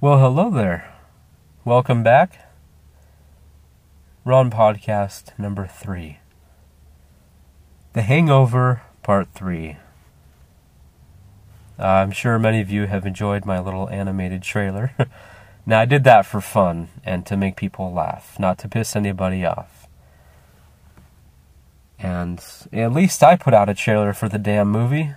Well, 0.00 0.20
hello 0.20 0.48
there. 0.48 0.94
Welcome 1.64 2.04
back. 2.04 2.52
Ron 4.24 4.48
Podcast 4.48 5.36
number 5.36 5.66
three 5.66 6.20
The 7.94 8.02
Hangover 8.02 8.82
Part 9.02 9.26
3. 9.34 9.76
Uh, 11.76 11.82
I'm 11.82 12.12
sure 12.12 12.38
many 12.38 12.60
of 12.60 12.70
you 12.70 12.86
have 12.86 13.06
enjoyed 13.06 13.44
my 13.44 13.58
little 13.58 13.88
animated 13.88 14.42
trailer. 14.42 14.92
now, 15.66 15.80
I 15.80 15.84
did 15.84 16.04
that 16.04 16.24
for 16.24 16.40
fun 16.40 16.90
and 17.02 17.26
to 17.26 17.36
make 17.36 17.56
people 17.56 17.92
laugh, 17.92 18.38
not 18.38 18.56
to 18.58 18.68
piss 18.68 18.94
anybody 18.94 19.44
off. 19.44 19.88
And 21.98 22.40
at 22.72 22.92
least 22.92 23.24
I 23.24 23.34
put 23.34 23.52
out 23.52 23.68
a 23.68 23.74
trailer 23.74 24.12
for 24.12 24.28
the 24.28 24.38
damn 24.38 24.70
movie. 24.70 25.14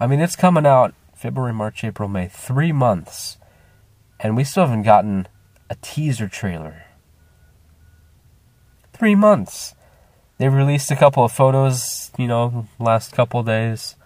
I 0.00 0.06
mean, 0.06 0.20
it's 0.20 0.34
coming 0.34 0.64
out 0.64 0.94
February, 1.14 1.52
March, 1.52 1.84
April, 1.84 2.08
May, 2.08 2.26
three 2.26 2.72
months 2.72 3.36
and 4.22 4.36
we 4.36 4.44
still 4.44 4.66
haven't 4.66 4.82
gotten 4.82 5.26
a 5.68 5.76
teaser 5.76 6.28
trailer. 6.28 6.84
Three 8.92 9.14
months. 9.14 9.74
They've 10.38 10.52
released 10.52 10.90
a 10.90 10.96
couple 10.96 11.24
of 11.24 11.32
photos, 11.32 12.10
you 12.18 12.26
know, 12.26 12.66
last 12.78 13.12
couple 13.12 13.42
days, 13.42 13.96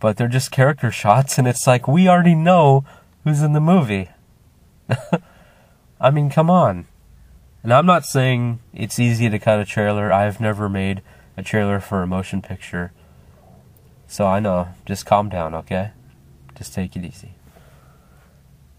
but 0.00 0.16
they're 0.16 0.28
just 0.28 0.50
character 0.50 0.90
shots, 0.90 1.38
and 1.38 1.46
it's 1.46 1.66
like 1.66 1.86
we 1.86 2.08
already 2.08 2.34
know 2.34 2.84
who's 3.24 3.42
in 3.42 3.52
the 3.52 3.60
movie. 3.60 4.08
I 6.00 6.10
mean, 6.10 6.30
come 6.30 6.50
on. 6.50 6.86
And 7.62 7.72
I'm 7.72 7.86
not 7.86 8.04
saying 8.04 8.60
it's 8.72 8.98
easy 8.98 9.28
to 9.28 9.38
cut 9.38 9.60
a 9.60 9.64
trailer. 9.64 10.12
I've 10.12 10.40
never 10.40 10.68
made 10.68 11.02
a 11.36 11.42
trailer 11.42 11.80
for 11.80 12.02
a 12.02 12.06
motion 12.06 12.40
picture. 12.40 12.92
So 14.06 14.26
I 14.26 14.40
know. 14.40 14.68
Just 14.86 15.06
calm 15.06 15.28
down, 15.28 15.54
okay? 15.54 15.90
Just 16.56 16.74
take 16.74 16.96
it 16.96 17.04
easy. 17.04 17.34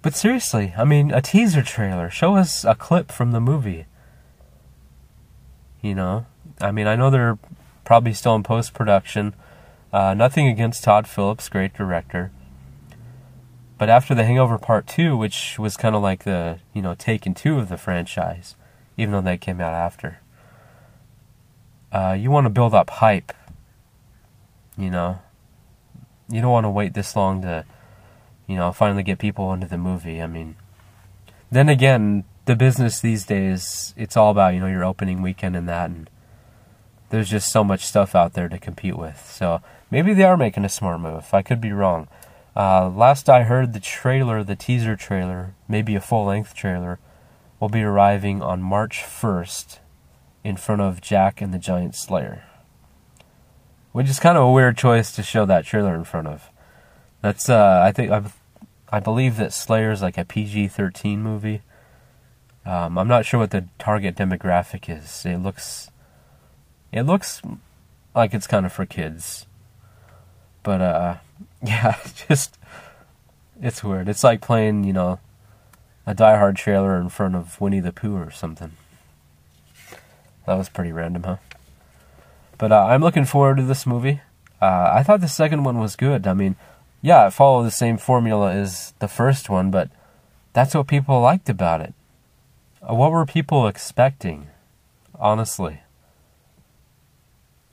But 0.00 0.14
seriously, 0.14 0.74
I 0.76 0.84
mean, 0.84 1.10
a 1.10 1.20
teaser 1.20 1.62
trailer. 1.62 2.08
Show 2.08 2.36
us 2.36 2.64
a 2.64 2.74
clip 2.74 3.10
from 3.10 3.32
the 3.32 3.40
movie. 3.40 3.86
You 5.82 5.94
know? 5.94 6.26
I 6.60 6.70
mean, 6.70 6.86
I 6.86 6.96
know 6.96 7.10
they're 7.10 7.38
probably 7.84 8.12
still 8.12 8.34
in 8.34 8.42
post 8.42 8.74
production. 8.74 9.34
Uh, 9.92 10.14
nothing 10.14 10.46
against 10.46 10.84
Todd 10.84 11.08
Phillips, 11.08 11.48
great 11.48 11.74
director. 11.74 12.30
But 13.76 13.88
after 13.88 14.14
The 14.14 14.24
Hangover 14.24 14.58
Part 14.58 14.86
2, 14.86 15.16
which 15.16 15.58
was 15.58 15.76
kind 15.76 15.94
of 15.94 16.02
like 16.02 16.24
the, 16.24 16.58
you 16.74 16.82
know, 16.82 16.94
Taken 16.94 17.34
2 17.34 17.58
of 17.58 17.68
the 17.68 17.76
franchise, 17.76 18.56
even 18.96 19.12
though 19.12 19.20
that 19.20 19.40
came 19.40 19.60
out 19.60 19.72
after, 19.72 20.18
uh, 21.92 22.16
you 22.18 22.30
want 22.30 22.44
to 22.44 22.50
build 22.50 22.74
up 22.74 22.90
hype. 22.90 23.32
You 24.76 24.90
know? 24.90 25.20
You 26.28 26.40
don't 26.40 26.50
want 26.50 26.64
to 26.64 26.70
wait 26.70 26.94
this 26.94 27.16
long 27.16 27.42
to 27.42 27.64
you 28.48 28.56
know, 28.56 28.72
finally 28.72 29.04
get 29.04 29.18
people 29.18 29.52
into 29.52 29.68
the 29.68 29.78
movie. 29.78 30.20
I 30.20 30.26
mean, 30.26 30.56
then 31.52 31.68
again, 31.68 32.24
the 32.46 32.56
business 32.56 33.00
these 33.00 33.24
days, 33.24 33.94
it's 33.96 34.16
all 34.16 34.30
about, 34.30 34.54
you 34.54 34.60
know, 34.60 34.66
your 34.66 34.84
opening 34.84 35.22
weekend 35.22 35.54
and 35.54 35.68
that, 35.68 35.90
and 35.90 36.10
there's 37.10 37.28
just 37.28 37.52
so 37.52 37.62
much 37.62 37.86
stuff 37.86 38.14
out 38.14 38.32
there 38.32 38.48
to 38.48 38.58
compete 38.58 38.98
with. 38.98 39.30
So 39.30 39.60
maybe 39.90 40.14
they 40.14 40.24
are 40.24 40.36
making 40.36 40.64
a 40.64 40.68
smart 40.68 41.00
move. 41.00 41.32
I 41.32 41.42
could 41.42 41.60
be 41.60 41.72
wrong. 41.72 42.08
Uh, 42.56 42.88
last 42.88 43.28
I 43.28 43.44
heard, 43.44 43.72
the 43.72 43.80
trailer, 43.80 44.42
the 44.42 44.56
teaser 44.56 44.96
trailer, 44.96 45.54
maybe 45.68 45.94
a 45.94 46.00
full 46.00 46.24
length 46.24 46.54
trailer, 46.54 46.98
will 47.60 47.68
be 47.68 47.82
arriving 47.82 48.42
on 48.42 48.62
March 48.62 48.98
1st 48.98 49.78
in 50.42 50.56
front 50.56 50.80
of 50.80 51.00
Jack 51.00 51.40
and 51.40 51.52
the 51.52 51.58
Giant 51.58 51.94
Slayer. 51.94 52.44
Which 53.92 54.08
is 54.08 54.20
kind 54.20 54.38
of 54.38 54.44
a 54.44 54.50
weird 54.50 54.76
choice 54.76 55.12
to 55.12 55.22
show 55.22 55.44
that 55.46 55.66
trailer 55.66 55.94
in 55.94 56.04
front 56.04 56.28
of. 56.28 56.50
That's 57.20 57.48
uh, 57.48 57.82
I 57.84 57.92
think 57.92 58.10
I, 58.10 58.22
I 58.90 59.00
believe 59.00 59.36
that 59.36 59.52
Slayer's 59.52 60.02
like 60.02 60.18
a 60.18 60.24
PG 60.24 60.68
thirteen 60.68 61.22
movie. 61.22 61.62
Um, 62.64 62.98
I'm 62.98 63.08
not 63.08 63.24
sure 63.24 63.40
what 63.40 63.50
the 63.50 63.66
target 63.78 64.14
demographic 64.14 64.94
is. 64.94 65.24
It 65.24 65.38
looks, 65.38 65.90
it 66.92 67.02
looks 67.02 67.40
like 68.14 68.34
it's 68.34 68.46
kind 68.46 68.66
of 68.66 68.72
for 68.72 68.84
kids, 68.84 69.46
but 70.62 70.80
uh, 70.80 71.16
yeah, 71.64 71.96
just 72.28 72.58
it's 73.60 73.82
weird. 73.82 74.08
It's 74.08 74.22
like 74.22 74.40
playing, 74.40 74.84
you 74.84 74.92
know, 74.92 75.18
a 76.06 76.14
Die 76.14 76.36
Hard 76.36 76.56
trailer 76.56 77.00
in 77.00 77.08
front 77.08 77.34
of 77.34 77.60
Winnie 77.60 77.80
the 77.80 77.92
Pooh 77.92 78.16
or 78.16 78.30
something. 78.30 78.72
That 80.46 80.54
was 80.54 80.68
pretty 80.68 80.92
random, 80.92 81.24
huh? 81.24 81.36
But 82.56 82.72
uh, 82.72 82.86
I'm 82.86 83.02
looking 83.02 83.24
forward 83.24 83.58
to 83.58 83.62
this 83.62 83.86
movie. 83.86 84.20
Uh, 84.60 84.90
I 84.92 85.02
thought 85.02 85.20
the 85.20 85.28
second 85.28 85.64
one 85.64 85.78
was 85.78 85.94
good. 85.94 86.26
I 86.26 86.34
mean, 86.34 86.56
yeah, 87.00 87.26
it 87.26 87.32
followed 87.32 87.64
the 87.64 87.70
same 87.70 87.96
formula 87.96 88.52
as 88.52 88.94
the 88.98 89.08
first 89.08 89.48
one, 89.48 89.70
but 89.70 89.90
that's 90.52 90.74
what 90.74 90.88
people 90.88 91.20
liked 91.20 91.48
about 91.48 91.80
it. 91.80 91.94
Uh, 92.82 92.94
what 92.94 93.12
were 93.12 93.26
people 93.26 93.66
expecting, 93.66 94.48
honestly? 95.18 95.80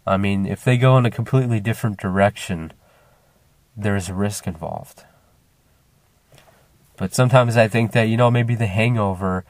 I 0.05 0.17
mean, 0.17 0.45
if 0.45 0.63
they 0.63 0.77
go 0.77 0.97
in 0.97 1.05
a 1.05 1.11
completely 1.11 1.59
different 1.59 1.97
direction, 1.97 2.71
there's 3.75 4.11
risk 4.11 4.45
involved. 4.45 5.03
But 6.97 7.13
sometimes 7.13 7.57
I 7.57 7.67
think 7.67 7.91
that, 7.91 8.03
you 8.03 8.17
know, 8.17 8.29
maybe 8.29 8.55
The 8.55 8.67
Hangover, 8.67 9.43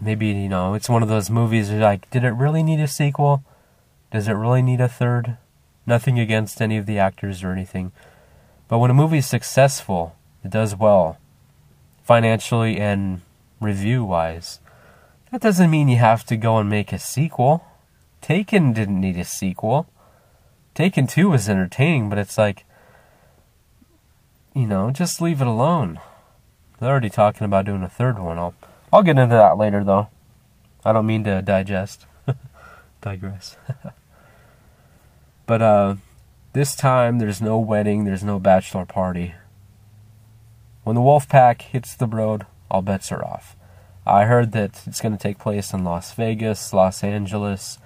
maybe, 0.00 0.28
you 0.28 0.48
know, 0.48 0.74
it's 0.74 0.88
one 0.88 1.02
of 1.02 1.08
those 1.08 1.30
movies 1.30 1.70
where, 1.70 1.80
like, 1.80 2.10
did 2.10 2.24
it 2.24 2.30
really 2.30 2.62
need 2.62 2.80
a 2.80 2.86
sequel? 2.86 3.42
Does 4.12 4.28
it 4.28 4.32
really 4.32 4.62
need 4.62 4.80
a 4.80 4.88
third? 4.88 5.38
Nothing 5.86 6.18
against 6.18 6.60
any 6.60 6.76
of 6.76 6.86
the 6.86 6.98
actors 6.98 7.42
or 7.42 7.50
anything. 7.50 7.92
But 8.68 8.78
when 8.78 8.90
a 8.90 8.94
movie 8.94 9.18
is 9.18 9.26
successful, 9.26 10.14
it 10.44 10.50
does 10.50 10.76
well, 10.76 11.18
financially 12.04 12.78
and 12.78 13.22
review 13.60 14.04
wise, 14.04 14.60
that 15.32 15.40
doesn't 15.40 15.70
mean 15.70 15.88
you 15.88 15.96
have 15.96 16.24
to 16.26 16.36
go 16.36 16.58
and 16.58 16.68
make 16.68 16.92
a 16.92 16.98
sequel. 16.98 17.64
Taken 18.20 18.72
didn't 18.72 19.00
need 19.00 19.16
a 19.16 19.24
sequel. 19.24 19.86
Taken 20.74 21.06
2 21.06 21.30
was 21.30 21.48
entertaining, 21.48 22.08
but 22.08 22.18
it's 22.18 22.38
like, 22.38 22.64
you 24.54 24.66
know, 24.66 24.90
just 24.90 25.20
leave 25.20 25.40
it 25.40 25.46
alone. 25.46 26.00
They're 26.78 26.90
already 26.90 27.10
talking 27.10 27.44
about 27.44 27.64
doing 27.64 27.82
a 27.82 27.88
third 27.88 28.18
one. 28.18 28.38
I'll, 28.38 28.54
I'll 28.92 29.02
get 29.02 29.18
into 29.18 29.34
that 29.34 29.58
later, 29.58 29.82
though. 29.82 30.08
I 30.84 30.92
don't 30.92 31.06
mean 31.06 31.24
to 31.24 31.42
digest. 31.42 32.06
Digress. 33.00 33.56
but, 35.46 35.62
uh, 35.62 35.96
this 36.52 36.74
time, 36.74 37.18
there's 37.18 37.40
no 37.40 37.58
wedding, 37.58 38.04
there's 38.04 38.24
no 38.24 38.38
bachelor 38.38 38.86
party. 38.86 39.34
When 40.84 40.94
the 40.94 41.02
wolf 41.02 41.28
pack 41.28 41.62
hits 41.62 41.94
the 41.94 42.06
road, 42.06 42.46
all 42.70 42.82
bets 42.82 43.12
are 43.12 43.24
off. 43.24 43.56
I 44.06 44.24
heard 44.24 44.52
that 44.52 44.82
it's 44.86 45.02
going 45.02 45.12
to 45.12 45.22
take 45.22 45.38
place 45.38 45.74
in 45.74 45.84
Las 45.84 46.14
Vegas, 46.14 46.72
Los 46.72 47.04
Angeles. 47.04 47.78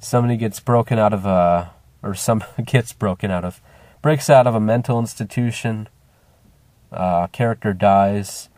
Somebody 0.00 0.36
gets 0.36 0.58
broken 0.58 0.98
out 0.98 1.12
of 1.12 1.24
a, 1.24 1.70
or 2.02 2.14
some 2.14 2.42
gets 2.64 2.92
broken 2.92 3.30
out 3.30 3.44
of, 3.44 3.60
breaks 4.02 4.28
out 4.28 4.48
of 4.48 4.56
a 4.56 4.60
mental 4.60 4.98
institution. 4.98 5.88
Uh, 6.90 7.28
character 7.28 7.72
dies. 7.72 8.48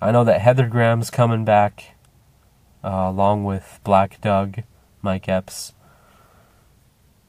I 0.00 0.10
know 0.10 0.24
that 0.24 0.40
Heather 0.40 0.66
Graham's 0.66 1.10
coming 1.10 1.44
back, 1.44 1.94
uh, 2.82 3.06
along 3.08 3.44
with 3.44 3.78
Black 3.84 4.20
Doug, 4.20 4.64
Mike 5.00 5.28
Epps. 5.28 5.74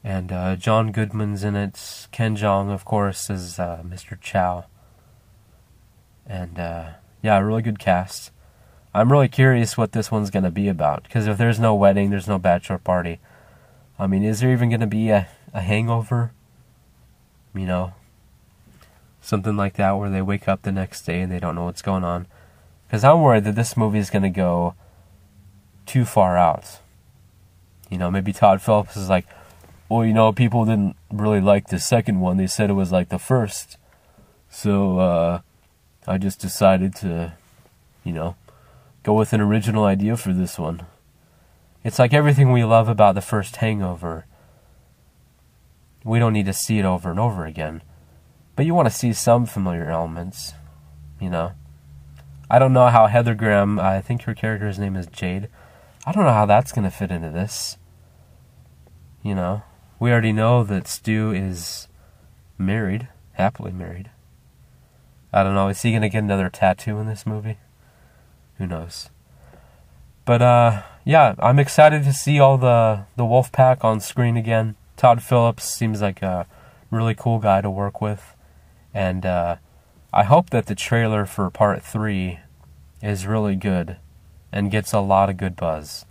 And 0.06 0.30
uh, 0.30 0.54
John 0.54 0.92
Goodman's 0.92 1.42
in 1.42 1.56
it. 1.56 2.06
Ken 2.12 2.36
Jeong, 2.36 2.72
of 2.72 2.84
course, 2.84 3.28
is 3.28 3.58
uh, 3.58 3.82
Mr. 3.84 4.16
Chow. 4.20 4.66
And 6.24 6.60
uh, 6.60 6.90
yeah, 7.22 7.36
a 7.36 7.44
really 7.44 7.62
good 7.62 7.80
cast. 7.80 8.30
I'm 8.94 9.10
really 9.10 9.26
curious 9.26 9.76
what 9.76 9.90
this 9.90 10.12
one's 10.12 10.30
going 10.30 10.44
to 10.44 10.50
be 10.52 10.68
about. 10.68 11.02
Because 11.02 11.26
if 11.26 11.36
there's 11.36 11.58
no 11.58 11.74
wedding, 11.74 12.10
there's 12.10 12.28
no 12.28 12.38
bachelor 12.38 12.78
party. 12.78 13.18
I 13.98 14.06
mean, 14.06 14.22
is 14.22 14.38
there 14.38 14.52
even 14.52 14.68
going 14.68 14.78
to 14.78 14.86
be 14.86 15.08
a, 15.10 15.26
a 15.52 15.60
hangover? 15.60 16.30
You 17.52 17.66
know, 17.66 17.94
something 19.20 19.56
like 19.56 19.74
that 19.74 19.98
where 19.98 20.08
they 20.08 20.22
wake 20.22 20.46
up 20.46 20.62
the 20.62 20.70
next 20.70 21.02
day 21.02 21.20
and 21.20 21.32
they 21.32 21.40
don't 21.40 21.56
know 21.56 21.64
what's 21.64 21.82
going 21.82 22.04
on. 22.04 22.28
Because 22.86 23.02
I'm 23.02 23.22
worried 23.22 23.42
that 23.42 23.56
this 23.56 23.76
movie 23.76 23.98
is 23.98 24.10
going 24.10 24.22
to 24.22 24.30
go 24.30 24.74
too 25.84 26.04
far 26.04 26.36
out. 26.36 26.78
You 27.90 27.98
know, 27.98 28.08
maybe 28.08 28.32
Todd 28.32 28.62
Phillips 28.62 28.96
is 28.96 29.08
like, 29.08 29.26
well, 29.88 30.04
you 30.04 30.12
know, 30.12 30.32
people 30.32 30.64
didn't 30.64 30.96
really 31.12 31.40
like 31.40 31.68
the 31.68 31.78
second 31.78 32.20
one. 32.20 32.36
They 32.36 32.46
said 32.46 32.70
it 32.70 32.74
was 32.74 32.92
like 32.92 33.08
the 33.08 33.18
first. 33.18 33.78
So, 34.48 34.98
uh, 34.98 35.40
I 36.06 36.18
just 36.18 36.40
decided 36.40 36.94
to, 36.96 37.34
you 38.04 38.12
know, 38.12 38.36
go 39.02 39.14
with 39.14 39.32
an 39.32 39.40
original 39.40 39.84
idea 39.84 40.16
for 40.16 40.32
this 40.32 40.58
one. 40.58 40.86
It's 41.84 41.98
like 41.98 42.12
everything 42.12 42.52
we 42.52 42.64
love 42.64 42.88
about 42.88 43.14
the 43.14 43.20
first 43.20 43.56
hangover. 43.56 44.26
We 46.04 46.18
don't 46.18 46.32
need 46.32 46.46
to 46.46 46.52
see 46.52 46.78
it 46.78 46.84
over 46.84 47.10
and 47.10 47.20
over 47.20 47.44
again. 47.44 47.82
But 48.54 48.66
you 48.66 48.74
want 48.74 48.88
to 48.88 48.94
see 48.94 49.12
some 49.12 49.46
familiar 49.46 49.90
elements, 49.90 50.54
you 51.20 51.30
know. 51.30 51.52
I 52.48 52.58
don't 52.58 52.72
know 52.72 52.88
how 52.88 53.06
Heather 53.06 53.34
Graham, 53.34 53.78
I 53.78 54.00
think 54.00 54.22
her 54.22 54.34
character's 54.34 54.78
name 54.78 54.96
is 54.96 55.06
Jade. 55.06 55.48
I 56.06 56.12
don't 56.12 56.24
know 56.24 56.32
how 56.32 56.46
that's 56.46 56.72
going 56.72 56.84
to 56.84 56.90
fit 56.90 57.10
into 57.10 57.30
this. 57.30 57.76
You 59.22 59.34
know, 59.34 59.62
we 59.98 60.10
already 60.10 60.32
know 60.32 60.62
that 60.64 60.88
Stu 60.88 61.32
is 61.32 61.88
married, 62.58 63.08
happily 63.32 63.72
married. 63.72 64.10
I 65.32 65.42
don't 65.42 65.54
know. 65.54 65.68
Is 65.68 65.82
he 65.82 65.92
gonna 65.92 66.08
get 66.08 66.22
another 66.22 66.48
tattoo 66.48 66.98
in 66.98 67.06
this 67.06 67.26
movie? 67.26 67.58
Who 68.58 68.66
knows? 68.66 69.10
But 70.24 70.42
uh, 70.42 70.82
yeah, 71.04 71.34
I'm 71.38 71.58
excited 71.58 72.04
to 72.04 72.12
see 72.12 72.38
all 72.38 72.58
the 72.58 73.04
the 73.16 73.24
Wolf 73.24 73.52
Pack 73.52 73.84
on 73.84 74.00
screen 74.00 74.36
again. 74.36 74.76
Todd 74.96 75.22
Phillips 75.22 75.64
seems 75.64 76.00
like 76.00 76.22
a 76.22 76.46
really 76.90 77.14
cool 77.14 77.38
guy 77.38 77.60
to 77.60 77.70
work 77.70 78.00
with, 78.00 78.34
and 78.94 79.26
uh, 79.26 79.56
I 80.12 80.24
hope 80.24 80.50
that 80.50 80.66
the 80.66 80.74
trailer 80.74 81.26
for 81.26 81.50
Part 81.50 81.82
Three 81.82 82.40
is 83.02 83.26
really 83.26 83.56
good 83.56 83.98
and 84.52 84.70
gets 84.70 84.92
a 84.92 85.00
lot 85.00 85.28
of 85.28 85.36
good 85.36 85.54
buzz 85.54 86.06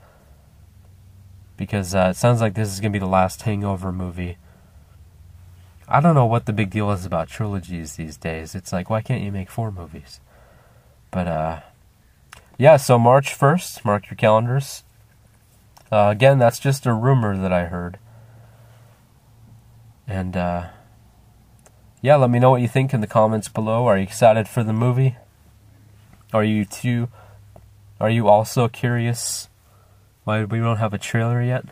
because 1.57 1.95
uh, 1.95 2.09
it 2.11 2.17
sounds 2.17 2.41
like 2.41 2.53
this 2.53 2.71
is 2.71 2.79
gonna 2.79 2.91
be 2.91 2.99
the 2.99 3.05
last 3.05 3.43
Hangover 3.43 3.91
movie. 3.91 4.37
I 5.87 5.99
don't 5.99 6.15
know 6.15 6.25
what 6.25 6.45
the 6.45 6.53
big 6.53 6.71
deal 6.71 6.91
is 6.91 7.05
about 7.05 7.27
trilogies 7.27 7.95
these 7.95 8.17
days. 8.17 8.55
It's 8.55 8.73
like, 8.73 8.89
why 8.89 9.01
can't 9.01 9.21
you 9.21 9.31
make 9.31 9.51
four 9.51 9.71
movies? 9.71 10.19
But, 11.11 11.27
uh, 11.27 11.59
yeah, 12.57 12.77
so 12.77 12.97
March 12.97 13.37
1st, 13.37 13.85
mark 13.85 14.09
your 14.09 14.15
calendars. 14.15 14.83
Uh, 15.91 16.09
again, 16.11 16.39
that's 16.39 16.59
just 16.59 16.87
a 16.87 16.93
rumor 16.93 17.37
that 17.37 17.53
I 17.53 17.65
heard. 17.65 17.99
And, 20.07 20.35
uh, 20.35 20.69
yeah, 22.01 22.15
let 22.15 22.31
me 22.31 22.39
know 22.39 22.51
what 22.51 22.61
you 22.61 22.67
think 22.67 22.93
in 22.93 23.01
the 23.01 23.07
comments 23.07 23.47
below. 23.47 23.85
Are 23.85 23.97
you 23.97 24.03
excited 24.03 24.47
for 24.47 24.63
the 24.63 24.73
movie? 24.73 25.17
Are 26.33 26.43
you 26.43 26.65
too, 26.65 27.09
are 27.99 28.09
you 28.09 28.27
also 28.27 28.67
curious 28.67 29.49
why 30.25 30.43
we 30.43 30.59
don't 30.59 30.77
have 30.77 30.93
a 30.93 30.97
trailer 30.97 31.41
yet? 31.41 31.65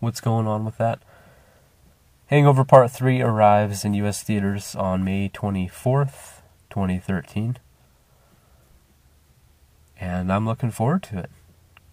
What's 0.00 0.20
going 0.20 0.46
on 0.46 0.64
with 0.64 0.78
that? 0.78 1.00
Hangover 2.26 2.64
Part 2.64 2.90
3 2.90 3.20
arrives 3.20 3.84
in 3.84 3.92
US 3.94 4.22
theaters 4.22 4.74
on 4.76 5.04
May 5.04 5.28
24th, 5.28 6.42
2013. 6.70 7.58
And 10.00 10.32
I'm 10.32 10.46
looking 10.46 10.70
forward 10.70 11.02
to 11.04 11.18
it. 11.18 11.30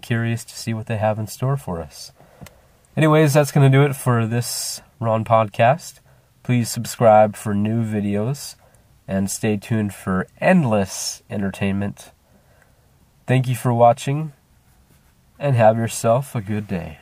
Curious 0.02 0.46
to 0.46 0.56
see 0.56 0.74
what 0.74 0.86
they 0.86 0.98
have 0.98 1.18
in 1.18 1.26
store 1.26 1.58
for 1.58 1.82
us. 1.82 2.12
Anyways, 2.96 3.34
that's 3.34 3.52
going 3.52 3.70
to 3.70 3.76
do 3.76 3.84
it 3.84 3.96
for 3.96 4.28
this 4.28 4.82
Ron 5.00 5.26
podcast. 5.26 6.02
Please 6.44 6.70
subscribe 6.70 7.36
for 7.36 7.56
new 7.56 7.84
videos 7.84 8.56
and 9.08 9.32
stay 9.32 9.58
tuned 9.58 9.96
for 9.96 10.28
endless 10.40 11.24
entertainment. 11.32 12.12
Thank 13.26 13.48
you 13.48 13.56
for 13.56 13.74
watching 13.74 14.34
and 15.40 15.56
have 15.56 15.78
yourself 15.78 16.36
a 16.36 16.42
good 16.42 16.68
day. 16.68 17.00